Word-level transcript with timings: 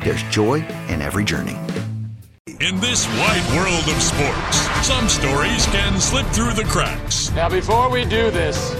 there's 0.00 0.22
joy 0.24 0.64
in 0.88 1.02
every 1.02 1.24
journey. 1.24 1.56
In 2.60 2.80
this 2.80 3.06
wide 3.06 3.56
world 3.56 3.88
of 3.88 4.02
sports, 4.02 4.56
some 4.86 5.08
stories 5.08 5.64
can 5.66 6.00
slip 6.00 6.26
through 6.26 6.54
the 6.54 6.64
cracks. 6.64 7.30
Now, 7.32 7.48
before 7.48 7.88
we 7.88 8.04
do 8.04 8.30
this, 8.32 8.74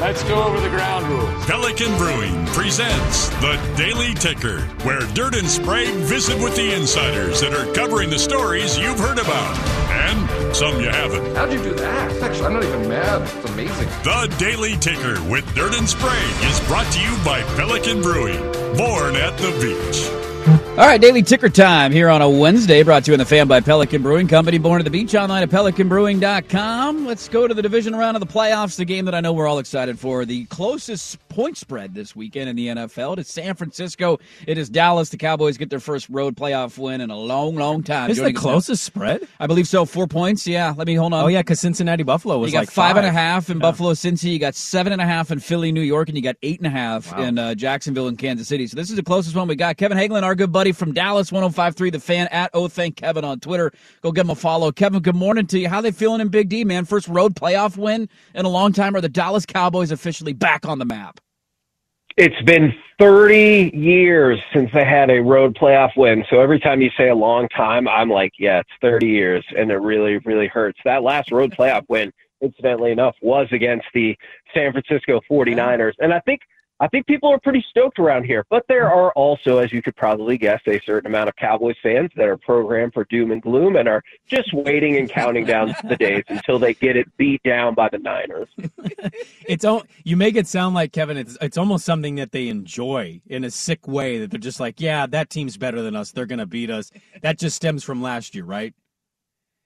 let's 0.00 0.22
go 0.24 0.42
over 0.42 0.58
the 0.60 0.70
ground 0.70 1.06
rules. 1.06 1.44
Pelican 1.44 1.94
Brewing 1.98 2.46
presents 2.46 3.28
the 3.40 3.60
Daily 3.76 4.14
Ticker, 4.14 4.60
where 4.84 5.00
Dirt 5.12 5.34
and 5.34 5.46
Sprague 5.46 5.94
visit 5.94 6.42
with 6.42 6.56
the 6.56 6.74
insiders 6.74 7.40
that 7.42 7.52
are 7.52 7.70
covering 7.74 8.08
the 8.08 8.18
stories 8.18 8.78
you've 8.78 8.98
heard 8.98 9.18
about 9.18 9.58
and 9.90 10.56
some 10.56 10.80
you 10.80 10.88
haven't. 10.88 11.36
How'd 11.36 11.52
you 11.52 11.62
do 11.62 11.74
that? 11.74 12.22
Actually, 12.22 12.46
I'm 12.46 12.54
not 12.54 12.64
even 12.64 12.88
mad. 12.88 13.22
It's 13.22 13.50
amazing. 13.50 13.88
The 14.04 14.34
Daily 14.38 14.76
Ticker 14.76 15.22
with 15.30 15.44
Dirt 15.54 15.74
and 15.74 15.88
Sprague 15.88 16.44
is 16.44 16.60
brought 16.66 16.90
to 16.92 17.00
you 17.00 17.14
by 17.24 17.42
Pelican 17.56 18.00
Brewing, 18.00 18.40
born 18.76 19.16
at 19.16 19.36
the 19.36 19.50
beach. 19.60 20.21
All 20.48 20.88
right, 20.88 21.00
daily 21.00 21.22
ticker 21.22 21.48
time 21.48 21.92
here 21.92 22.08
on 22.08 22.22
a 22.22 22.28
Wednesday, 22.28 22.82
brought 22.82 23.04
to 23.04 23.10
you 23.10 23.14
in 23.14 23.18
the 23.18 23.26
fan 23.26 23.46
by 23.46 23.60
Pelican 23.60 24.02
Brewing 24.02 24.26
Company, 24.26 24.58
born 24.58 24.80
at 24.80 24.84
the 24.84 24.90
beach, 24.90 25.14
online 25.14 25.42
at 25.42 25.50
pelicanbrewing.com. 25.50 27.06
Let's 27.06 27.28
go 27.28 27.46
to 27.46 27.54
the 27.54 27.62
division 27.62 27.94
round 27.94 28.16
of 28.16 28.20
the 28.20 28.26
playoffs, 28.26 28.76
the 28.76 28.84
game 28.84 29.04
that 29.04 29.14
I 29.14 29.20
know 29.20 29.32
we're 29.32 29.46
all 29.46 29.58
excited 29.58 30.00
for. 30.00 30.24
The 30.24 30.46
closest 30.46 31.18
point 31.32 31.56
spread 31.56 31.94
this 31.94 32.14
weekend 32.14 32.48
in 32.50 32.56
the 32.56 32.68
NFL. 32.68 33.18
It's 33.18 33.32
San 33.32 33.54
Francisco. 33.54 34.18
It 34.46 34.58
is 34.58 34.68
Dallas. 34.68 35.08
The 35.08 35.16
Cowboys 35.16 35.56
get 35.56 35.70
their 35.70 35.80
first 35.80 36.08
road 36.08 36.36
playoff 36.36 36.78
win 36.78 37.00
in 37.00 37.10
a 37.10 37.16
long, 37.16 37.56
long 37.56 37.82
time. 37.82 38.10
Is 38.10 38.18
the 38.18 38.32
closest 38.32 38.84
spread? 38.84 39.26
I 39.40 39.46
believe 39.46 39.66
so. 39.66 39.84
Four 39.84 40.06
points. 40.06 40.46
Yeah. 40.46 40.74
Let 40.76 40.86
me 40.86 40.94
hold 40.94 41.12
on. 41.14 41.24
Oh 41.24 41.28
yeah, 41.28 41.40
because 41.40 41.60
Cincinnati 41.60 42.02
Buffalo 42.02 42.38
was 42.38 42.50
you 42.50 42.56
got 42.56 42.60
like 42.62 42.70
five 42.70 42.82
five 42.92 42.96
and 42.98 43.06
a 43.06 43.12
half 43.12 43.48
in 43.48 43.56
Yeah. 43.58 43.62
Buffalo, 43.62 43.92
Cincy. 43.92 44.32
You 44.32 44.38
got 44.38 44.54
seven 44.54 44.92
and 44.92 45.00
a 45.00 45.06
half 45.06 45.30
in 45.30 45.38
Philly, 45.40 45.72
New 45.72 45.80
York, 45.80 46.08
and 46.08 46.16
you 46.16 46.22
got 46.22 46.36
eight 46.42 46.58
and 46.58 46.66
a 46.66 46.70
half 46.70 47.12
Wow. 47.12 47.22
in 47.22 47.38
uh, 47.38 47.54
Jacksonville 47.54 48.08
and 48.08 48.18
Kansas 48.18 48.48
City. 48.48 48.66
So 48.66 48.76
this 48.76 48.90
is 48.90 48.96
the 48.96 49.02
closest 49.02 49.34
one 49.36 49.48
we 49.48 49.56
got. 49.56 49.76
Kevin 49.76 49.96
Hagelin, 49.96 50.22
our 50.22 50.34
good 50.34 50.52
buddy 50.52 50.72
from 50.72 50.92
Dallas, 50.92 51.32
1053, 51.32 51.90
the 51.90 52.00
fan 52.00 52.26
at 52.28 52.50
Oh 52.52 52.68
Thank 52.68 52.96
Kevin 52.96 53.24
on 53.24 53.40
Twitter. 53.40 53.72
Go 54.02 54.12
give 54.12 54.26
him 54.26 54.30
a 54.30 54.34
follow. 54.34 54.72
Kevin, 54.72 55.00
good 55.00 55.16
morning 55.16 55.46
to 55.46 55.58
you. 55.58 55.68
How 55.68 55.80
they 55.80 55.90
feeling 55.92 56.20
in 56.20 56.28
Big 56.28 56.48
D, 56.48 56.64
man? 56.64 56.84
First 56.84 57.08
road 57.08 57.34
playoff 57.34 57.76
win 57.76 58.08
in 58.34 58.44
a 58.44 58.48
long 58.50 58.72
time. 58.72 58.94
Are 58.96 59.00
the 59.00 59.08
Dallas 59.08 59.46
Cowboys 59.46 59.90
officially 59.90 60.32
back 60.32 60.66
on 60.66 60.78
the 60.78 60.84
map? 60.84 61.20
It's 62.16 62.40
been 62.42 62.74
30 62.98 63.72
years 63.74 64.38
since 64.52 64.70
they 64.72 64.84
had 64.84 65.10
a 65.10 65.20
road 65.20 65.56
playoff 65.56 65.96
win. 65.96 66.24
So 66.30 66.40
every 66.40 66.60
time 66.60 66.80
you 66.80 66.90
say 66.96 67.08
a 67.08 67.14
long 67.14 67.48
time, 67.48 67.88
I'm 67.88 68.08
like, 68.10 68.32
yeah, 68.38 68.60
it's 68.60 68.70
30 68.80 69.06
years. 69.06 69.44
And 69.56 69.70
it 69.70 69.78
really, 69.78 70.18
really 70.18 70.46
hurts. 70.46 70.78
That 70.84 71.02
last 71.02 71.32
road 71.32 71.52
playoff 71.52 71.84
win, 71.88 72.12
incidentally 72.40 72.92
enough, 72.92 73.16
was 73.22 73.48
against 73.50 73.86
the 73.94 74.16
San 74.54 74.72
Francisco 74.72 75.20
49ers. 75.30 75.94
And 75.98 76.12
I 76.12 76.20
think. 76.20 76.40
I 76.82 76.88
think 76.88 77.06
people 77.06 77.30
are 77.30 77.38
pretty 77.38 77.64
stoked 77.70 78.00
around 78.00 78.24
here, 78.24 78.44
but 78.50 78.64
there 78.68 78.90
are 78.90 79.12
also, 79.12 79.58
as 79.58 79.72
you 79.72 79.80
could 79.80 79.94
probably 79.94 80.36
guess, 80.36 80.60
a 80.66 80.80
certain 80.84 81.06
amount 81.06 81.28
of 81.28 81.36
Cowboys 81.36 81.76
fans 81.80 82.10
that 82.16 82.26
are 82.26 82.36
programmed 82.36 82.92
for 82.92 83.04
doom 83.04 83.30
and 83.30 83.40
gloom 83.40 83.76
and 83.76 83.88
are 83.88 84.02
just 84.26 84.52
waiting 84.52 84.96
and 84.96 85.08
counting 85.08 85.44
down 85.44 85.72
the 85.88 85.94
days 85.96 86.24
until 86.26 86.58
they 86.58 86.74
get 86.74 86.96
it 86.96 87.06
beat 87.16 87.40
down 87.44 87.74
by 87.74 87.88
the 87.88 87.98
Niners. 87.98 88.48
It's 89.48 89.64
all 89.64 89.82
you 90.04 90.16
make 90.16 90.36
it 90.36 90.46
sound 90.46 90.74
like 90.74 90.92
Kevin. 90.92 91.16
It's 91.16 91.36
it's 91.40 91.58
almost 91.58 91.84
something 91.84 92.14
that 92.14 92.32
they 92.32 92.48
enjoy 92.48 93.20
in 93.26 93.44
a 93.44 93.50
sick 93.50 93.86
way. 93.86 94.18
That 94.18 94.30
they're 94.30 94.40
just 94.40 94.60
like, 94.60 94.80
yeah, 94.80 95.06
that 95.06 95.30
team's 95.30 95.56
better 95.56 95.82
than 95.82 95.94
us. 95.94 96.12
They're 96.12 96.26
gonna 96.26 96.46
beat 96.46 96.70
us. 96.70 96.90
That 97.20 97.38
just 97.38 97.56
stems 97.56 97.84
from 97.84 98.00
last 98.00 98.34
year, 98.34 98.44
right? 98.44 98.72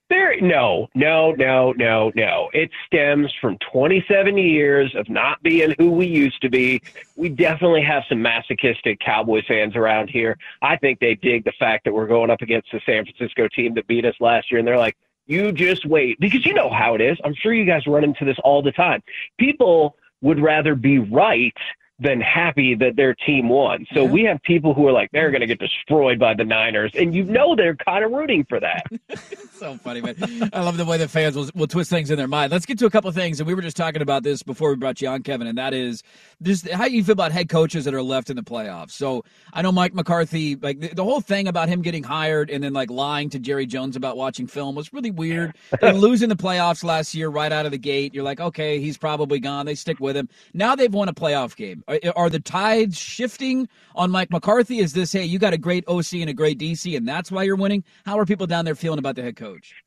There, 0.08 0.40
no, 0.40 0.88
no, 0.94 1.32
no, 1.32 1.72
no, 1.72 2.12
no. 2.14 2.48
It 2.52 2.70
stems 2.86 3.32
from 3.40 3.58
27 3.72 4.38
years 4.38 4.94
of 4.94 5.08
not 5.08 5.42
being 5.42 5.74
who 5.78 5.90
we 5.90 6.06
used 6.06 6.40
to 6.42 6.48
be. 6.48 6.80
We 7.16 7.28
definitely 7.28 7.82
have 7.82 8.04
some 8.08 8.22
masochistic 8.22 9.00
Cowboys 9.00 9.44
fans 9.48 9.74
around 9.74 10.08
here. 10.08 10.38
I 10.62 10.76
think 10.76 11.00
they 11.00 11.16
dig 11.16 11.44
the 11.44 11.52
fact 11.58 11.84
that 11.84 11.92
we're 11.92 12.06
going 12.06 12.30
up 12.30 12.40
against 12.40 12.70
the 12.70 12.80
San 12.86 13.04
Francisco 13.04 13.48
team 13.48 13.74
that 13.74 13.88
beat 13.88 14.04
us 14.04 14.14
last 14.20 14.52
year, 14.52 14.60
and 14.60 14.68
they're 14.68 14.78
like, 14.78 14.96
"You 15.26 15.50
just 15.50 15.84
wait," 15.84 16.20
because 16.20 16.46
you 16.46 16.54
know 16.54 16.70
how 16.70 16.94
it 16.94 17.00
is. 17.00 17.18
I'm 17.24 17.34
sure 17.34 17.52
you 17.52 17.64
guys 17.64 17.84
run 17.88 18.04
into 18.04 18.24
this 18.24 18.38
all 18.44 18.62
the 18.62 18.72
time. 18.72 19.02
People 19.38 19.96
would 20.22 20.38
rather 20.38 20.76
be 20.76 21.00
right 21.00 21.56
than 21.98 22.20
happy 22.20 22.74
that 22.74 22.94
their 22.96 23.14
team 23.14 23.48
won. 23.48 23.86
So 23.94 24.04
we 24.04 24.22
have 24.24 24.42
people 24.42 24.74
who 24.74 24.86
are 24.86 24.92
like, 24.92 25.10
they're 25.12 25.30
going 25.30 25.40
to 25.40 25.46
get 25.46 25.58
destroyed 25.58 26.18
by 26.18 26.34
the 26.34 26.44
Niners, 26.44 26.92
and 26.94 27.14
you 27.14 27.24
know 27.24 27.56
they're 27.56 27.76
kind 27.76 28.04
of 28.04 28.12
rooting 28.12 28.44
for 28.48 28.60
that. 28.60 28.84
so 29.54 29.76
funny, 29.78 30.02
man. 30.02 30.16
I 30.52 30.62
love 30.62 30.76
the 30.76 30.84
way 30.84 30.98
the 30.98 31.08
fans 31.08 31.36
will, 31.36 31.48
will 31.54 31.66
twist 31.66 31.88
things 31.88 32.10
in 32.10 32.18
their 32.18 32.28
mind. 32.28 32.52
Let's 32.52 32.66
get 32.66 32.78
to 32.80 32.86
a 32.86 32.90
couple 32.90 33.08
of 33.08 33.14
things, 33.14 33.40
and 33.40 33.46
we 33.46 33.54
were 33.54 33.62
just 33.62 33.76
talking 33.78 34.02
about 34.02 34.22
this 34.22 34.42
before 34.42 34.70
we 34.70 34.76
brought 34.76 35.00
you 35.00 35.08
on, 35.08 35.22
Kevin, 35.22 35.46
and 35.46 35.56
that 35.56 35.72
is 35.72 36.02
just 36.42 36.68
how 36.68 36.84
you 36.84 37.02
feel 37.02 37.14
about 37.14 37.32
head 37.32 37.48
coaches 37.48 37.86
that 37.86 37.94
are 37.94 38.02
left 38.02 38.28
in 38.28 38.36
the 38.36 38.42
playoffs. 38.42 38.90
So 38.90 39.24
I 39.54 39.62
know 39.62 39.72
Mike 39.72 39.94
McCarthy, 39.94 40.56
like 40.56 40.80
the, 40.80 40.88
the 40.88 41.04
whole 41.04 41.22
thing 41.22 41.48
about 41.48 41.70
him 41.70 41.80
getting 41.80 42.02
hired 42.02 42.50
and 42.50 42.62
then 42.62 42.74
like 42.74 42.90
lying 42.90 43.30
to 43.30 43.38
Jerry 43.38 43.64
Jones 43.64 43.96
about 43.96 44.18
watching 44.18 44.46
film 44.46 44.74
was 44.74 44.92
really 44.92 45.10
weird. 45.10 45.56
and 45.80 45.98
losing 45.98 46.28
the 46.28 46.36
playoffs 46.36 46.84
last 46.84 47.14
year 47.14 47.30
right 47.30 47.52
out 47.52 47.64
of 47.64 47.72
the 47.72 47.78
gate, 47.78 48.14
you're 48.14 48.24
like, 48.24 48.40
okay, 48.40 48.80
he's 48.80 48.98
probably 48.98 49.40
gone. 49.40 49.64
They 49.64 49.74
stick 49.74 49.98
with 49.98 50.16
him. 50.16 50.28
Now 50.52 50.74
they've 50.76 50.92
won 50.92 51.08
a 51.08 51.14
playoff 51.14 51.56
game. 51.56 51.84
Are, 51.88 51.98
are 52.16 52.30
the 52.30 52.40
tides 52.40 52.98
shifting 52.98 53.68
on 53.94 54.10
Mike 54.10 54.30
McCarthy? 54.30 54.78
Is 54.78 54.92
this, 54.92 55.12
hey, 55.12 55.24
you 55.24 55.38
got 55.38 55.52
a 55.52 55.58
great 55.58 55.84
OC 55.86 56.14
and 56.14 56.30
a 56.30 56.34
great 56.34 56.58
DC, 56.58 56.96
and 56.96 57.06
that's 57.06 57.30
why 57.30 57.44
you're 57.44 57.56
winning? 57.56 57.84
How 58.04 58.18
are 58.18 58.26
people 58.26 58.46
down 58.46 58.64
there 58.64 58.74
feeling 58.74 58.98
about 58.98 59.16
the 59.16 59.22
head 59.22 59.36
coach? 59.36 59.85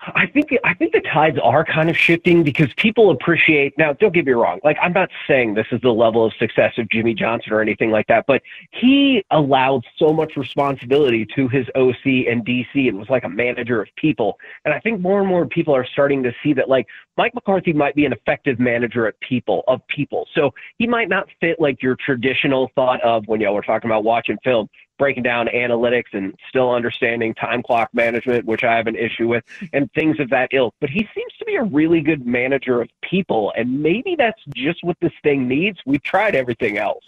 I 0.00 0.26
think 0.26 0.56
I 0.62 0.74
think 0.74 0.92
the 0.92 1.00
tides 1.00 1.38
are 1.42 1.64
kind 1.64 1.90
of 1.90 1.96
shifting 1.96 2.44
because 2.44 2.72
people 2.76 3.10
appreciate 3.10 3.76
now. 3.76 3.92
Don't 3.94 4.14
get 4.14 4.26
me 4.26 4.32
wrong. 4.32 4.60
Like 4.62 4.76
I'm 4.80 4.92
not 4.92 5.10
saying 5.26 5.54
this 5.54 5.66
is 5.72 5.80
the 5.80 5.92
level 5.92 6.24
of 6.24 6.32
success 6.38 6.74
of 6.78 6.88
Jimmy 6.88 7.14
Johnson 7.14 7.52
or 7.52 7.60
anything 7.60 7.90
like 7.90 8.06
that, 8.06 8.24
but 8.28 8.42
he 8.70 9.24
allowed 9.32 9.84
so 9.96 10.12
much 10.12 10.36
responsibility 10.36 11.26
to 11.34 11.48
his 11.48 11.66
OC 11.74 12.28
and 12.28 12.46
DC 12.46 12.88
and 12.88 12.96
was 12.96 13.08
like 13.08 13.24
a 13.24 13.28
manager 13.28 13.82
of 13.82 13.88
people. 13.96 14.38
And 14.64 14.72
I 14.72 14.78
think 14.78 15.00
more 15.00 15.18
and 15.18 15.28
more 15.28 15.46
people 15.46 15.74
are 15.74 15.86
starting 15.86 16.22
to 16.22 16.32
see 16.44 16.52
that 16.52 16.68
like 16.68 16.86
Mike 17.16 17.34
McCarthy 17.34 17.72
might 17.72 17.96
be 17.96 18.04
an 18.04 18.12
effective 18.12 18.60
manager 18.60 19.08
of 19.08 19.18
people 19.18 19.64
of 19.66 19.80
people. 19.88 20.28
So 20.32 20.54
he 20.78 20.86
might 20.86 21.08
not 21.08 21.26
fit 21.40 21.60
like 21.60 21.82
your 21.82 21.96
traditional 21.96 22.70
thought 22.76 23.02
of 23.02 23.26
when 23.26 23.40
know 23.40 23.52
we're 23.52 23.62
talking 23.62 23.90
about 23.90 24.04
watching 24.04 24.38
film 24.44 24.68
breaking 24.98 25.22
down 25.22 25.46
analytics 25.48 26.12
and 26.12 26.34
still 26.48 26.72
understanding 26.72 27.34
time 27.34 27.62
clock 27.62 27.88
management, 27.92 28.44
which 28.44 28.64
I 28.64 28.76
have 28.76 28.86
an 28.86 28.96
issue 28.96 29.28
with, 29.28 29.44
and 29.72 29.90
things 29.92 30.20
of 30.20 30.30
that 30.30 30.50
ilk. 30.52 30.74
But 30.80 30.90
he 30.90 31.08
seems 31.14 31.32
to 31.38 31.44
be 31.44 31.56
a 31.56 31.64
really 31.64 32.00
good 32.00 32.26
manager 32.26 32.80
of 32.80 32.88
people, 33.02 33.52
and 33.56 33.82
maybe 33.82 34.16
that's 34.16 34.42
just 34.54 34.82
what 34.82 34.96
this 35.00 35.12
thing 35.22 35.48
needs. 35.48 35.78
We've 35.86 36.02
tried 36.02 36.34
everything 36.34 36.78
else. 36.78 37.04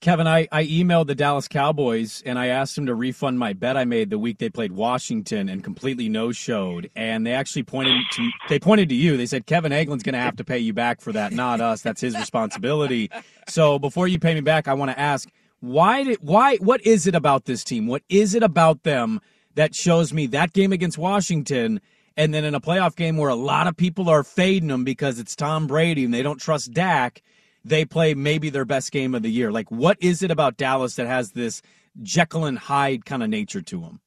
Kevin, 0.00 0.26
I, 0.26 0.46
I 0.52 0.64
emailed 0.64 1.06
the 1.06 1.14
Dallas 1.14 1.48
Cowboys 1.48 2.22
and 2.24 2.38
I 2.38 2.48
asked 2.48 2.76
them 2.76 2.86
to 2.86 2.94
refund 2.94 3.38
my 3.38 3.54
bet 3.54 3.76
I 3.76 3.84
made 3.84 4.10
the 4.10 4.18
week 4.18 4.38
they 4.38 4.50
played 4.50 4.72
Washington 4.72 5.48
and 5.48 5.64
completely 5.64 6.08
no 6.08 6.32
showed. 6.32 6.90
And 6.94 7.26
they 7.26 7.32
actually 7.32 7.62
pointed 7.62 7.96
to 8.12 8.30
they 8.48 8.58
pointed 8.58 8.90
to 8.90 8.94
you. 8.94 9.16
They 9.16 9.26
said 9.26 9.46
Kevin 9.46 9.72
Hagelin's 9.72 10.02
going 10.02 10.12
to 10.12 10.20
have 10.20 10.36
to 10.36 10.44
pay 10.44 10.58
you 10.58 10.72
back 10.72 11.00
for 11.00 11.12
that, 11.12 11.32
not 11.32 11.60
us. 11.60 11.80
That's 11.80 12.00
his 12.00 12.16
responsibility. 12.16 13.10
So 13.48 13.78
before 13.78 14.06
you 14.06 14.18
pay 14.18 14.34
me 14.34 14.42
back, 14.42 14.68
I 14.68 14.74
want 14.74 14.90
to 14.90 14.98
ask 14.98 15.28
why 15.60 16.04
did 16.04 16.18
why 16.20 16.56
what 16.56 16.84
is 16.86 17.06
it 17.06 17.14
about 17.14 17.44
this 17.44 17.64
team? 17.64 17.86
What 17.86 18.02
is 18.08 18.34
it 18.34 18.42
about 18.42 18.82
them 18.82 19.20
that 19.54 19.74
shows 19.74 20.12
me 20.12 20.26
that 20.28 20.52
game 20.52 20.72
against 20.72 20.98
Washington? 20.98 21.80
And 22.16 22.32
then 22.32 22.44
in 22.44 22.54
a 22.54 22.60
playoff 22.60 22.96
game 22.96 23.16
where 23.16 23.28
a 23.28 23.34
lot 23.34 23.66
of 23.66 23.76
people 23.76 24.08
are 24.08 24.22
fading 24.22 24.68
them 24.68 24.84
because 24.84 25.18
it's 25.18 25.36
Tom 25.36 25.66
Brady 25.66 26.04
and 26.04 26.14
they 26.14 26.22
don't 26.22 26.40
trust 26.40 26.72
Dak, 26.72 27.22
they 27.64 27.84
play 27.84 28.14
maybe 28.14 28.48
their 28.48 28.64
best 28.64 28.90
game 28.90 29.14
of 29.14 29.22
the 29.22 29.30
year. 29.30 29.52
Like, 29.52 29.70
what 29.70 29.98
is 30.00 30.22
it 30.22 30.30
about 30.30 30.56
Dallas 30.56 30.94
that 30.96 31.06
has 31.06 31.32
this 31.32 31.60
Jekyll 32.02 32.46
and 32.46 32.58
Hyde 32.58 33.04
kind 33.04 33.22
of 33.22 33.28
nature 33.28 33.60
to 33.60 33.80
them? 33.80 34.00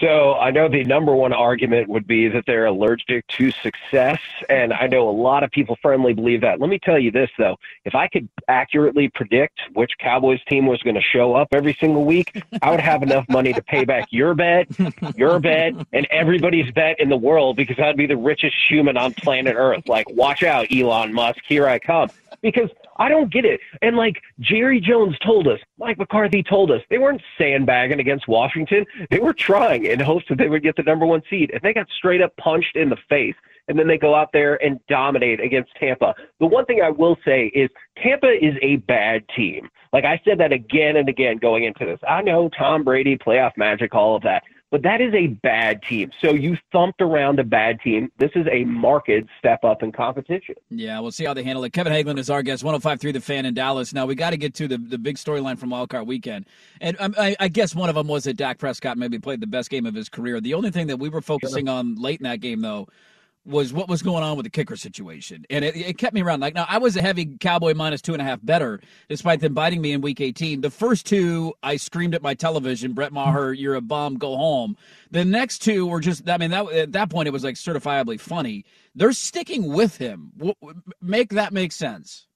So 0.00 0.34
I 0.34 0.50
know 0.50 0.68
the 0.68 0.84
number 0.84 1.14
one 1.14 1.32
argument 1.32 1.88
would 1.88 2.06
be 2.06 2.28
that 2.28 2.44
they're 2.46 2.66
allergic 2.66 3.26
to 3.28 3.50
success, 3.50 4.20
and 4.50 4.72
I 4.74 4.86
know 4.88 5.08
a 5.08 5.10
lot 5.10 5.42
of 5.42 5.50
people 5.50 5.78
firmly 5.80 6.12
believe 6.12 6.42
that. 6.42 6.60
Let 6.60 6.68
me 6.68 6.78
tell 6.78 6.98
you 6.98 7.10
this 7.10 7.30
though: 7.38 7.56
if 7.84 7.94
I 7.94 8.08
could 8.08 8.28
accurately 8.48 9.08
predict 9.08 9.58
which 9.72 9.92
Cowboys 9.98 10.40
team 10.48 10.66
was 10.66 10.82
going 10.82 10.96
to 10.96 11.02
show 11.02 11.34
up 11.34 11.48
every 11.52 11.76
single 11.80 12.04
week, 12.04 12.42
I 12.60 12.70
would 12.70 12.80
have 12.80 13.02
enough 13.02 13.26
money 13.30 13.54
to 13.54 13.62
pay 13.62 13.86
back 13.86 14.08
your 14.10 14.34
bet, 14.34 14.68
your 15.16 15.40
bet, 15.40 15.72
and 15.92 16.06
everybody's 16.10 16.70
bet 16.72 17.00
in 17.00 17.08
the 17.08 17.16
world 17.16 17.56
because 17.56 17.78
I'd 17.78 17.96
be 17.96 18.06
the 18.06 18.16
richest 18.16 18.56
human 18.68 18.98
on 18.98 19.14
planet 19.14 19.54
Earth. 19.56 19.88
Like, 19.88 20.10
watch 20.10 20.42
out, 20.42 20.66
Elon 20.70 21.14
Musk, 21.14 21.40
here 21.46 21.66
I 21.66 21.78
come. 21.78 22.10
Because 22.42 22.68
I 22.98 23.08
don't 23.08 23.32
get 23.32 23.44
it. 23.44 23.60
And 23.82 23.96
like 23.96 24.22
Jerry 24.40 24.80
Jones 24.80 25.18
told 25.18 25.48
us, 25.48 25.58
Mike 25.78 25.98
McCarthy 25.98 26.42
told 26.42 26.70
us, 26.70 26.82
they 26.90 26.98
weren't 26.98 27.22
sandbagging 27.38 28.00
against 28.00 28.28
Washington. 28.28 28.84
They 29.10 29.18
were 29.18 29.32
trying 29.32 29.85
in 29.90 30.00
hopes 30.00 30.24
that 30.28 30.38
they 30.38 30.48
would 30.48 30.62
get 30.62 30.76
the 30.76 30.82
number 30.82 31.06
one 31.06 31.22
seed. 31.28 31.50
And 31.52 31.60
they 31.62 31.72
got 31.72 31.86
straight 31.96 32.22
up 32.22 32.36
punched 32.36 32.76
in 32.76 32.88
the 32.88 32.96
face. 33.08 33.34
And 33.68 33.78
then 33.78 33.88
they 33.88 33.98
go 33.98 34.14
out 34.14 34.28
there 34.32 34.62
and 34.64 34.78
dominate 34.88 35.40
against 35.40 35.70
Tampa. 35.78 36.14
The 36.38 36.46
one 36.46 36.64
thing 36.66 36.82
I 36.84 36.90
will 36.90 37.16
say 37.24 37.46
is 37.46 37.68
Tampa 38.00 38.30
is 38.30 38.54
a 38.62 38.76
bad 38.76 39.24
team. 39.34 39.68
Like 39.92 40.04
I 40.04 40.20
said 40.24 40.38
that 40.38 40.52
again 40.52 40.96
and 40.96 41.08
again 41.08 41.38
going 41.38 41.64
into 41.64 41.84
this. 41.84 41.98
I 42.08 42.22
know 42.22 42.48
Tom 42.56 42.84
Brady, 42.84 43.16
playoff 43.16 43.52
magic, 43.56 43.94
all 43.94 44.14
of 44.14 44.22
that. 44.22 44.44
But 44.70 44.82
that 44.82 45.00
is 45.00 45.14
a 45.14 45.28
bad 45.28 45.80
team. 45.82 46.10
So 46.20 46.32
you 46.32 46.56
thumped 46.72 47.00
around 47.00 47.38
a 47.38 47.44
bad 47.44 47.80
team. 47.80 48.10
This 48.18 48.32
is 48.34 48.46
a 48.50 48.64
marked 48.64 49.10
step 49.38 49.62
up 49.62 49.82
in 49.82 49.92
competition. 49.92 50.56
Yeah, 50.70 50.98
we'll 50.98 51.12
see 51.12 51.24
how 51.24 51.34
they 51.34 51.44
handle 51.44 51.62
it. 51.64 51.72
Kevin 51.72 51.92
Hagelin 51.92 52.18
is 52.18 52.30
our 52.30 52.42
guest, 52.42 52.64
105.3 52.64 53.12
The 53.12 53.20
Fan 53.20 53.46
in 53.46 53.54
Dallas. 53.54 53.92
Now, 53.92 54.06
we 54.06 54.16
got 54.16 54.30
to 54.30 54.36
get 54.36 54.54
to 54.54 54.66
the, 54.66 54.76
the 54.76 54.98
big 54.98 55.16
storyline 55.16 55.56
from 55.56 55.70
Wildcard 55.70 56.06
Weekend. 56.06 56.46
And 56.80 56.96
um, 56.98 57.14
I, 57.16 57.36
I, 57.38 57.48
guess 57.48 57.76
one 57.76 57.88
of 57.88 57.94
them 57.94 58.08
was 58.08 58.24
that 58.24 58.36
Dak 58.36 58.58
Prescott 58.58 58.98
maybe 58.98 59.20
played 59.20 59.40
the 59.40 59.46
best 59.46 59.70
game 59.70 59.86
of 59.86 59.94
his 59.94 60.08
career. 60.08 60.40
The 60.40 60.54
only 60.54 60.72
thing 60.72 60.88
that 60.88 60.98
we 60.98 61.08
were 61.10 61.20
focusing 61.20 61.68
on 61.68 61.94
late 61.94 62.18
in 62.18 62.24
that 62.24 62.40
game, 62.40 62.60
though, 62.60 62.88
was 63.46 63.72
what 63.72 63.88
was 63.88 64.02
going 64.02 64.22
on 64.22 64.36
with 64.36 64.44
the 64.44 64.50
kicker 64.50 64.76
situation, 64.76 65.44
and 65.50 65.64
it, 65.64 65.76
it, 65.76 65.98
kept 65.98 66.14
me 66.14 66.22
around. 66.22 66.40
Like 66.40 66.54
now, 66.54 66.66
I 66.68 66.78
was 66.78 66.96
a 66.96 67.02
heavy 67.02 67.36
Cowboy 67.38 67.74
minus 67.74 68.02
two 68.02 68.12
and 68.12 68.20
a 68.20 68.24
half 68.24 68.44
better, 68.44 68.80
despite 69.08 69.40
them 69.40 69.54
biting 69.54 69.80
me 69.80 69.92
in 69.92 70.00
Week 70.00 70.20
18. 70.20 70.60
The 70.60 70.70
first 70.70 71.06
two, 71.06 71.54
I 71.62 71.76
screamed 71.76 72.14
at 72.14 72.22
my 72.22 72.34
television, 72.34 72.92
"Brett 72.92 73.12
Maher, 73.12 73.52
you're 73.52 73.76
a 73.76 73.80
bum, 73.80 74.16
go 74.16 74.36
home." 74.36 74.76
The 75.10 75.24
next 75.24 75.58
two 75.60 75.86
were 75.86 76.00
just, 76.00 76.28
I 76.28 76.38
mean, 76.38 76.50
that 76.50 76.70
at 76.72 76.92
that 76.92 77.10
point 77.10 77.28
it 77.28 77.30
was 77.30 77.44
like 77.44 77.54
certifiably 77.54 78.18
funny. 78.18 78.64
They're 78.94 79.12
sticking 79.12 79.72
with 79.72 79.96
him. 79.96 80.32
Make 81.00 81.30
that 81.30 81.52
make 81.52 81.72
sense. 81.72 82.26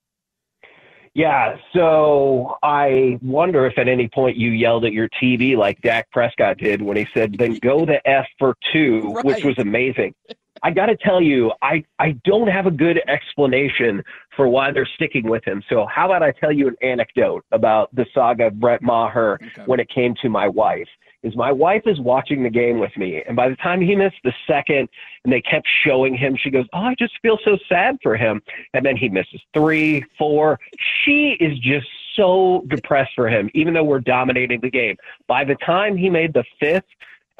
Yeah, 1.13 1.57
so 1.73 2.55
I 2.63 3.19
wonder 3.21 3.65
if 3.65 3.77
at 3.77 3.89
any 3.89 4.07
point 4.07 4.37
you 4.37 4.51
yelled 4.51 4.85
at 4.85 4.93
your 4.93 5.09
TV 5.21 5.57
like 5.57 5.81
Dak 5.81 6.09
Prescott 6.11 6.57
did 6.57 6.81
when 6.81 6.95
he 6.95 7.05
said, 7.13 7.35
"Then 7.37 7.55
go 7.55 7.85
the 7.85 7.99
f 8.07 8.25
for 8.39 8.55
two, 8.71 9.11
right. 9.15 9.25
which 9.25 9.43
was 9.43 9.57
amazing. 9.59 10.15
I 10.63 10.71
got 10.71 10.87
to 10.87 10.95
tell 10.95 11.21
you, 11.21 11.51
I, 11.61 11.83
I 11.99 12.11
don't 12.23 12.47
have 12.47 12.67
a 12.67 12.71
good 12.71 13.01
explanation 13.07 14.03
for 14.35 14.47
why 14.47 14.71
they're 14.71 14.89
sticking 14.95 15.27
with 15.29 15.43
him. 15.45 15.63
So, 15.69 15.87
how 15.87 16.05
about 16.05 16.23
I 16.23 16.31
tell 16.31 16.51
you 16.51 16.67
an 16.67 16.75
anecdote 16.81 17.43
about 17.51 17.93
the 17.95 18.05
saga 18.13 18.47
of 18.47 18.59
Brett 18.59 18.81
Maher 18.81 19.39
okay. 19.41 19.63
when 19.65 19.79
it 19.79 19.89
came 19.89 20.15
to 20.21 20.29
my 20.29 20.47
wife? 20.47 20.87
Is 21.23 21.35
my 21.35 21.51
wife 21.51 21.83
is 21.85 21.99
watching 21.99 22.41
the 22.41 22.49
game 22.49 22.79
with 22.79 22.95
me, 22.97 23.21
and 23.27 23.35
by 23.35 23.47
the 23.47 23.55
time 23.57 23.79
he 23.79 23.95
missed 23.95 24.15
the 24.23 24.33
second, 24.47 24.89
and 25.23 25.31
they 25.31 25.39
kept 25.39 25.67
showing 25.85 26.15
him, 26.15 26.35
she 26.35 26.49
goes, 26.49 26.65
"Oh, 26.73 26.79
I 26.79 26.95
just 26.97 27.13
feel 27.21 27.37
so 27.45 27.59
sad 27.69 27.97
for 28.01 28.17
him." 28.17 28.41
And 28.73 28.83
then 28.83 28.97
he 28.97 29.07
misses 29.07 29.39
three, 29.53 30.03
four. 30.17 30.59
She 31.03 31.37
is 31.39 31.59
just 31.59 31.85
so 32.15 32.63
depressed 32.67 33.11
for 33.15 33.29
him, 33.29 33.51
even 33.53 33.75
though 33.75 33.83
we're 33.83 33.99
dominating 33.99 34.61
the 34.61 34.71
game. 34.71 34.97
By 35.27 35.43
the 35.43 35.55
time 35.55 35.95
he 35.95 36.09
made 36.09 36.33
the 36.33 36.43
fifth, 36.59 36.85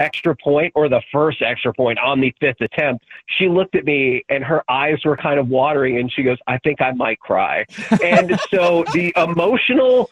extra 0.02 0.36
point 0.36 0.72
or 0.76 0.90
the 0.90 1.02
first 1.12 1.42
extra 1.42 1.74
point 1.74 2.00
on 2.00 2.20
the 2.20 2.34
fifth 2.40 2.62
attempt, 2.62 3.06
she 3.28 3.48
looked 3.48 3.76
at 3.76 3.86
me 3.86 4.24
and 4.30 4.44
her 4.44 4.64
eyes 4.70 4.98
were 5.06 5.16
kind 5.16 5.40
of 5.40 5.48
watering 5.48 5.98
and 5.98 6.12
she 6.12 6.24
goes, 6.24 6.38
I 6.48 6.58
think 6.58 6.82
I 6.82 6.92
might 6.92 7.20
cry. 7.20 7.66
and 8.04 8.40
so 8.50 8.84
the 8.94 9.14
emotional 9.16 10.10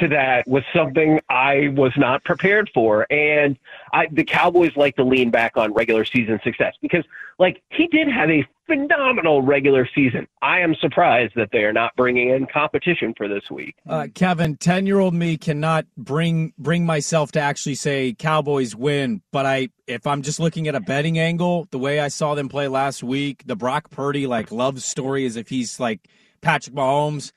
to 0.00 0.08
that 0.08 0.46
was 0.46 0.64
something 0.74 1.20
I 1.30 1.68
was 1.68 1.92
not 1.96 2.24
prepared 2.24 2.70
for. 2.74 3.06
And 3.10 3.56
I, 3.92 4.08
the 4.10 4.24
Cowboys 4.24 4.72
like 4.76 4.96
to 4.96 5.04
lean 5.04 5.30
back 5.30 5.56
on 5.56 5.72
regular 5.72 6.04
season 6.04 6.40
success 6.42 6.74
because, 6.82 7.04
like, 7.38 7.62
he 7.70 7.86
did 7.86 8.08
have 8.08 8.28
a 8.28 8.44
phenomenal 8.66 9.42
regular 9.42 9.88
season. 9.94 10.28
I 10.42 10.60
am 10.60 10.74
surprised 10.76 11.34
that 11.36 11.48
they 11.52 11.64
are 11.64 11.72
not 11.72 11.94
bringing 11.96 12.30
in 12.30 12.46
competition 12.46 13.14
for 13.16 13.26
this 13.28 13.50
week. 13.50 13.74
Uh, 13.88 14.06
Kevin, 14.14 14.56
ten-year-old 14.56 15.14
me 15.14 15.36
cannot 15.36 15.86
bring 15.96 16.52
bring 16.58 16.86
myself 16.86 17.32
to 17.32 17.40
actually 17.40 17.74
say 17.74 18.14
Cowboys 18.16 18.76
win. 18.76 19.22
But 19.32 19.46
I, 19.46 19.68
if 19.86 20.06
I'm 20.06 20.22
just 20.22 20.38
looking 20.40 20.68
at 20.68 20.74
a 20.74 20.80
betting 20.80 21.18
angle, 21.18 21.66
the 21.70 21.78
way 21.78 22.00
I 22.00 22.08
saw 22.08 22.34
them 22.34 22.48
play 22.48 22.68
last 22.68 23.02
week, 23.02 23.42
the 23.46 23.56
Brock 23.56 23.90
Purdy 23.90 24.26
like 24.26 24.52
love 24.52 24.82
story 24.82 25.24
is 25.24 25.36
if 25.36 25.48
he's 25.48 25.80
like 25.80 26.08
Patrick 26.40 26.74
Mahomes 26.74 27.32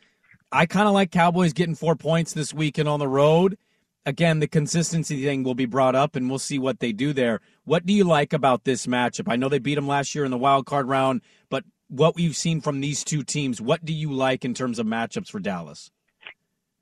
I 0.53 0.67
kind 0.67 0.87
of 0.87 0.93
like 0.93 1.09
Cowboys 1.09 1.51
getting 1.51 1.73
four 1.73 1.95
points 1.95 2.33
this 2.33 2.53
weekend 2.53 2.87
on 2.87 2.99
the 2.99 3.07
road. 3.07 3.57
Again, 4.05 4.39
the 4.39 4.47
consistency 4.47 5.23
thing 5.23 5.43
will 5.43 5.55
be 5.55 5.65
brought 5.65 5.95
up, 5.95 6.15
and 6.15 6.29
we'll 6.29 6.37
see 6.37 6.59
what 6.59 6.79
they 6.79 6.91
do 6.91 7.11
there. 7.11 7.41
What 7.63 7.87
do 7.87 7.93
you 7.93 8.03
like 8.03 8.33
about 8.33 8.63
this 8.63 8.85
matchup? 8.85 9.31
I 9.31 9.35
know 9.35 9.49
they 9.49 9.57
beat 9.57 9.75
them 9.75 9.87
last 9.87 10.13
year 10.13 10.25
in 10.25 10.31
the 10.31 10.37
wild 10.37 10.67
card 10.67 10.87
round, 10.87 11.21
but 11.49 11.63
what 11.87 12.15
we've 12.15 12.35
seen 12.35 12.61
from 12.61 12.81
these 12.81 13.03
two 13.03 13.23
teams, 13.23 13.61
what 13.61 13.83
do 13.83 13.93
you 13.93 14.13
like 14.13 14.45
in 14.45 14.53
terms 14.53 14.77
of 14.77 14.85
matchups 14.85 15.29
for 15.29 15.39
Dallas? 15.39 15.89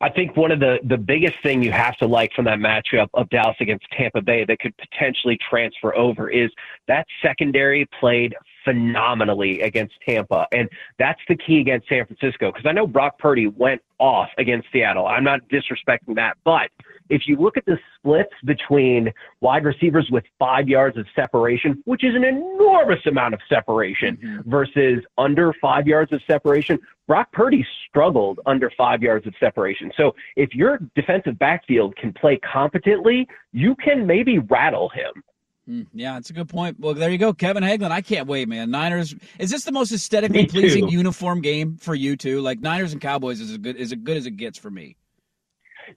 I 0.02 0.10
think 0.10 0.36
one 0.36 0.52
of 0.52 0.60
the, 0.60 0.80
the 0.84 0.98
biggest 0.98 1.36
thing 1.42 1.64
you 1.64 1.72
have 1.72 1.96
to 1.98 2.08
like 2.08 2.34
from 2.34 2.46
that 2.46 2.58
matchup 2.58 3.08
of 3.14 3.30
Dallas 3.30 3.56
against 3.62 3.86
Tampa 3.98 4.22
Bay 4.22 4.44
that 4.46 4.60
could 4.60 4.74
potentially 4.78 5.38
transfer 5.48 5.96
over 5.96 6.30
is 6.30 6.50
that 6.88 7.06
secondary 7.24 7.88
played 8.00 8.36
phenomenally 8.64 9.62
against 9.62 9.94
Tampa. 10.08 10.48
And 10.52 10.70
that's 11.00 11.22
the 11.28 11.36
key 11.36 11.60
against 11.60 11.88
San 11.88 12.06
Francisco 12.06 12.52
because 12.52 12.66
I 12.68 12.72
know 12.72 12.88
Brock 12.88 13.18
Purdy 13.20 13.48
went 13.48 13.82
off 14.00 14.30
against 14.38 14.68
Seattle. 14.74 15.06
I'm 15.06 15.24
not 15.24 15.42
disrespecting 15.50 16.16
that. 16.16 16.38
But 16.44 16.70
if 17.10 17.24
you 17.28 17.36
look 17.36 17.58
at 17.58 17.66
the 17.66 17.78
splits 17.96 18.34
between 18.46 19.12
wide 19.42 19.66
receivers 19.66 20.08
with 20.10 20.24
five 20.40 20.68
yards 20.68 20.98
of 20.98 21.06
separation, 21.16 21.82
which 21.86 22.04
is 22.04 22.16
an 22.16 22.24
enormous 22.24 23.06
amount 23.06 23.34
of 23.34 23.40
separation, 23.48 24.18
mm-hmm. 24.18 24.50
versus 24.50 25.04
under 25.18 25.54
five 25.62 25.88
yards 25.88 26.12
of 26.14 26.22
separation, 26.26 26.80
Brock 27.08 27.32
Purdy 27.34 27.66
struggled 27.88 28.40
under 28.46 28.72
five 28.78 29.04
yards 29.04 29.28
of 29.28 29.34
separation. 29.40 29.92
So 29.98 30.16
if 30.36 30.56
your 30.56 30.80
defensive 30.96 31.38
backfield 31.38 31.96
can 31.96 32.14
play 32.14 32.40
competently, 32.40 33.28
you 33.52 33.76
can 33.76 34.08
maybe 34.08 34.40
rattle 34.40 34.90
him. 34.90 35.24
Mm, 35.72 35.88
yeah, 35.94 36.18
it's 36.18 36.30
a 36.30 36.34
good 36.34 36.50
point. 36.50 36.80
Well, 36.80 36.94
there 36.94 37.10
you 37.10 37.18
go, 37.18 37.34
Kevin 37.34 37.64
Hagelin. 37.64 37.92
I 37.92 38.02
can't 38.02 38.28
wait, 38.28 38.50
man. 38.50 38.72
Niners. 38.72 39.16
Is 39.40 39.50
this 39.50 39.64
the 39.64 39.72
most 39.72 39.94
aesthetically 39.94 40.46
pleasing 40.48 40.90
uniform 40.90 41.40
game 41.40 41.78
for 41.78 41.96
you 41.96 42.18
too? 42.18 42.42
Like 42.42 42.60
Niners 42.60 42.92
and 42.92 43.02
Cowboys 43.02 43.40
is 43.40 43.52
as 43.52 43.58
good 43.58 43.78
as 43.78 43.94
good 43.94 44.18
as 44.18 44.26
it 44.26 44.36
gets 44.36 44.58
for 44.58 44.70
me. 44.70 44.98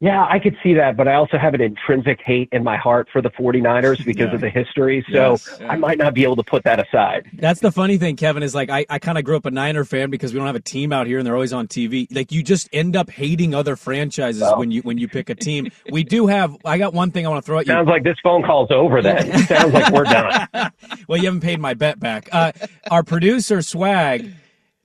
Yeah, 0.01 0.27
I 0.29 0.39
could 0.39 0.57
see 0.63 0.75
that, 0.75 0.97
but 0.97 1.09
I 1.09 1.15
also 1.15 1.39
have 1.39 1.55
an 1.55 1.61
intrinsic 1.61 2.21
hate 2.21 2.49
in 2.53 2.65
my 2.65 2.77
heart 2.77 3.09
for 3.13 3.23
the 3.23 3.31
49ers 3.31 3.99
because 4.05 4.29
yeah. 4.29 4.35
of 4.35 4.41
the 4.41 4.51
history. 4.51 5.05
So 5.11 5.33
yes. 5.33 5.61
I 5.69 5.77
might 5.77 5.99
not 5.99 6.15
be 6.15 6.23
able 6.23 6.37
to 6.37 6.43
put 6.43 6.65
that 6.65 6.85
aside. 6.87 7.29
That's 7.35 7.61
the 7.61 7.73
funny 7.73 7.99
thing, 7.99 8.17
Kevin, 8.17 8.43
is 8.43 8.55
like 8.55 8.71
I, 8.71 8.87
I 8.89 8.99
kind 8.99 9.19
of 9.19 9.25
grew 9.25 9.37
up 9.37 9.47
a 9.47 9.51
Niner 9.51 9.85
fan 9.85 10.11
because 10.11 10.33
we 10.33 10.39
don't 10.39 10.47
have 10.47 10.57
a 10.57 10.61
team 10.61 10.93
out 10.93 11.07
here 11.07 11.19
and 11.19 11.27
they're 11.27 11.35
always 11.35 11.53
on 11.53 11.69
TV. 11.69 12.07
Like 12.15 12.33
you 12.33 12.43
just 12.43 12.69
end 12.73 12.97
up 12.97 13.11
hating 13.11 13.55
other 13.55 13.77
franchises 13.77 14.43
well, 14.43 14.59
when 14.59 14.71
you 14.71 14.83
when 14.83 14.99
you 14.99 15.09
pick 15.09 15.31
a 15.31 15.35
team. 15.35 15.71
We 15.91 16.05
do 16.05 16.27
have 16.27 16.57
I 16.65 16.79
got 16.79 16.95
one 16.95 17.11
thing 17.11 17.27
I 17.27 17.29
want 17.29 17.45
to 17.45 17.47
throw 17.47 17.59
at 17.59 17.67
you. 17.67 17.73
Sounds 17.73 17.89
like 17.89 18.05
this 18.05 18.17
phone 18.23 18.43
call's 18.43 18.71
over 18.71 19.03
then. 19.03 19.39
sounds 19.47 19.73
like 19.73 19.93
we're 19.93 20.05
done. 20.05 20.49
well, 21.09 21.19
you 21.19 21.27
haven't 21.27 21.41
paid 21.41 21.61
my 21.61 21.75
bet 21.75 22.01
back. 22.01 22.29
Uh, 22.33 22.53
our 22.91 23.03
producer 23.03 23.63
Swag 23.63 24.33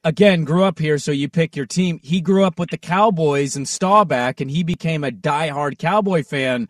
again, 0.04 0.44
grew 0.44 0.64
up 0.64 0.80
here, 0.80 0.98
so 0.98 1.12
you 1.12 1.30
pick 1.30 1.56
your 1.56 1.66
team. 1.66 2.00
He 2.04 2.22
grew 2.22 2.44
up 2.44 2.60
with 2.60 2.70
the 2.70 2.78
Cowboys 2.78 3.56
and 3.56 3.68
Staubach, 3.68 4.42
and 4.42 4.50
he 4.50 4.64
became 4.64 5.04
a 5.04 5.12
diehard 5.12 5.78
Cowboy 5.78 6.24
fan. 6.24 6.68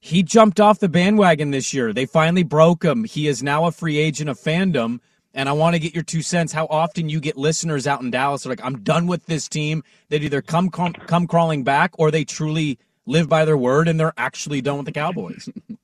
He 0.00 0.22
jumped 0.22 0.60
off 0.60 0.80
the 0.80 0.88
bandwagon 0.88 1.50
this 1.50 1.72
year. 1.72 1.92
They 1.92 2.06
finally 2.06 2.42
broke 2.42 2.84
him. 2.84 3.04
He 3.04 3.26
is 3.26 3.42
now 3.42 3.66
a 3.66 3.72
free 3.72 3.96
agent 3.96 4.28
of 4.28 4.38
fandom. 4.38 5.00
And 5.32 5.48
I 5.48 5.52
want 5.52 5.74
to 5.74 5.80
get 5.80 5.94
your 5.94 6.04
two 6.04 6.22
cents. 6.22 6.52
How 6.52 6.66
often 6.66 7.08
you 7.08 7.20
get 7.20 7.36
listeners 7.36 7.86
out 7.86 8.02
in 8.02 8.10
Dallas 8.10 8.46
are 8.46 8.50
like, 8.50 8.64
I'm 8.64 8.82
done 8.82 9.06
with 9.06 9.26
this 9.26 9.48
team. 9.48 9.82
They'd 10.08 10.22
either 10.22 10.42
come 10.42 10.70
come, 10.70 10.92
come 10.92 11.26
crawling 11.26 11.64
back 11.64 11.92
or 11.98 12.10
they 12.10 12.24
truly 12.24 12.78
live 13.06 13.28
by 13.28 13.44
their 13.44 13.56
word 13.56 13.88
and 13.88 13.98
they're 13.98 14.12
actually 14.16 14.60
done 14.60 14.76
with 14.76 14.86
the 14.86 14.92
Cowboys. 14.92 15.48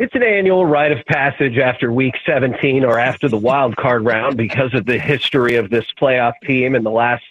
It's 0.00 0.14
an 0.14 0.22
annual 0.22 0.64
rite 0.64 0.92
of 0.92 1.04
passage 1.04 1.58
after 1.58 1.92
week 1.92 2.14
17 2.24 2.86
or 2.86 2.98
after 2.98 3.28
the 3.28 3.36
wild 3.36 3.76
card 3.76 4.02
round 4.02 4.34
because 4.34 4.72
of 4.72 4.86
the 4.86 4.98
history 4.98 5.56
of 5.56 5.68
this 5.68 5.84
playoff 6.00 6.32
team 6.42 6.74
in 6.74 6.84
the 6.84 6.90
last 6.90 7.22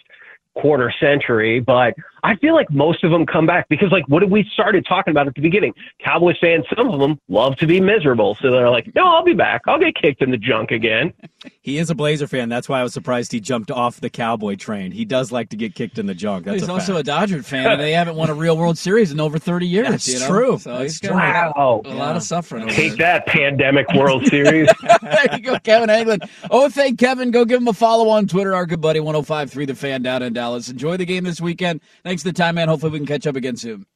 quarter 0.54 0.94
century. 1.00 1.58
But 1.58 1.94
I 2.22 2.36
feel 2.36 2.54
like 2.54 2.70
most 2.70 3.04
of 3.04 3.10
them 3.10 3.26
come 3.26 3.46
back 3.46 3.68
because, 3.68 3.90
like, 3.90 4.04
what 4.08 4.20
did 4.20 4.30
we 4.30 4.48
started 4.52 4.84
talking 4.86 5.10
about 5.10 5.26
at 5.26 5.34
the 5.34 5.40
beginning? 5.40 5.74
Cowboys 6.04 6.36
fans, 6.40 6.64
some 6.76 6.88
of 6.88 7.00
them 7.00 7.18
love 7.28 7.56
to 7.56 7.66
be 7.66 7.80
miserable, 7.80 8.36
so 8.40 8.50
they're 8.50 8.70
like, 8.70 8.94
"No, 8.94 9.06
I'll 9.06 9.24
be 9.24 9.34
back. 9.34 9.62
I'll 9.66 9.78
get 9.78 9.94
kicked 9.94 10.22
in 10.22 10.30
the 10.30 10.36
junk 10.38 10.70
again." 10.70 11.12
He 11.62 11.76
is 11.78 11.90
a 11.90 11.94
Blazer 11.94 12.26
fan. 12.26 12.48
That's 12.48 12.68
why 12.70 12.80
I 12.80 12.82
was 12.82 12.92
surprised 12.94 13.32
he 13.32 13.38
jumped 13.40 13.70
off 13.70 14.00
the 14.00 14.08
Cowboy 14.10 14.56
train. 14.56 14.92
He 14.92 15.04
does 15.04 15.30
like 15.30 15.50
to 15.50 15.56
get 15.56 15.74
kicked 15.74 15.98
in 15.98 16.06
the 16.06 16.14
junk. 16.14 16.46
That's 16.46 16.60
he's 16.60 16.68
a 16.68 16.72
also 16.72 16.94
fact. 16.94 17.00
a 17.00 17.02
Dodger 17.04 17.42
fan, 17.42 17.66
and 17.72 17.80
they 17.80 17.92
haven't 17.92 18.16
won 18.16 18.30
a 18.30 18.34
real 18.34 18.56
World 18.56 18.76
Series 18.78 19.12
in 19.12 19.20
over 19.20 19.38
30 19.38 19.66
years. 19.66 19.88
That's 19.88 20.08
you 20.08 20.18
know? 20.20 20.28
true. 20.28 20.58
So 20.58 20.70
That's 20.78 20.82
he's 20.98 21.00
got 21.00 21.54
Wow. 21.56 21.82
a 21.84 21.90
lot 21.94 22.16
of 22.16 22.22
suffering. 22.22 22.66
Take 22.68 22.96
there. 22.96 23.20
that, 23.20 23.26
pandemic 23.26 23.92
World 23.92 24.26
Series. 24.26 24.68
there 25.02 25.26
you 25.34 25.40
go, 25.40 25.58
Kevin 25.60 25.90
Hagelin. 25.90 26.28
Oh, 26.50 26.68
thank 26.70 26.98
Kevin. 26.98 27.30
Go 27.30 27.44
give 27.44 27.60
him 27.60 27.68
a 27.68 27.72
follow 27.74 28.08
on 28.08 28.26
Twitter. 28.26 28.54
Our 28.54 28.64
good 28.66 28.80
buddy 28.80 29.00
1053 29.00 29.66
The 29.66 29.74
Fan 29.74 30.02
down 30.02 30.22
in 30.22 30.32
Dallas. 30.32 30.70
Enjoy 30.70 30.96
the 30.96 31.06
game 31.06 31.24
this 31.24 31.40
weekend. 31.42 31.80
Thanks 32.10 32.24
for 32.24 32.30
the 32.30 32.32
time, 32.32 32.56
man. 32.56 32.66
Hopefully 32.66 32.90
we 32.90 32.98
can 32.98 33.06
catch 33.06 33.24
up 33.28 33.36
again 33.36 33.54
soon. 33.56 33.86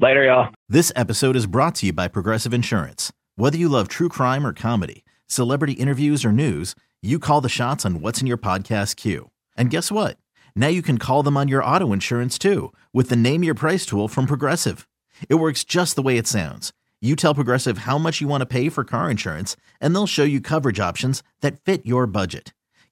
Later, 0.00 0.22
y'all. 0.22 0.52
This 0.68 0.92
episode 0.94 1.34
is 1.34 1.46
brought 1.48 1.74
to 1.74 1.86
you 1.86 1.92
by 1.92 2.06
Progressive 2.06 2.54
Insurance. 2.54 3.12
Whether 3.34 3.58
you 3.58 3.68
love 3.68 3.88
true 3.88 4.08
crime 4.08 4.46
or 4.46 4.52
comedy, 4.52 5.04
celebrity 5.26 5.72
interviews 5.72 6.24
or 6.24 6.30
news, 6.30 6.76
you 7.02 7.18
call 7.18 7.40
the 7.40 7.48
shots 7.48 7.84
on 7.84 8.00
what's 8.00 8.20
in 8.20 8.28
your 8.28 8.38
podcast 8.38 8.94
queue. 8.94 9.32
And 9.56 9.68
guess 9.68 9.90
what? 9.90 10.16
Now 10.54 10.68
you 10.68 10.80
can 10.80 10.96
call 10.96 11.24
them 11.24 11.36
on 11.36 11.48
your 11.48 11.60
auto 11.64 11.92
insurance 11.92 12.38
too 12.38 12.72
with 12.92 13.08
the 13.08 13.16
Name 13.16 13.42
Your 13.42 13.56
Price 13.56 13.84
tool 13.84 14.06
from 14.06 14.26
Progressive. 14.26 14.86
It 15.28 15.40
works 15.40 15.64
just 15.64 15.96
the 15.96 16.02
way 16.02 16.18
it 16.18 16.28
sounds. 16.28 16.72
You 17.00 17.16
tell 17.16 17.34
Progressive 17.34 17.78
how 17.78 17.98
much 17.98 18.20
you 18.20 18.28
want 18.28 18.42
to 18.42 18.46
pay 18.46 18.68
for 18.68 18.84
car 18.84 19.10
insurance, 19.10 19.56
and 19.80 19.92
they'll 19.92 20.06
show 20.06 20.22
you 20.22 20.40
coverage 20.40 20.78
options 20.78 21.24
that 21.40 21.64
fit 21.64 21.84
your 21.84 22.06
budget. 22.06 22.52